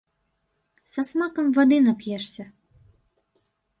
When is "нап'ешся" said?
1.89-2.45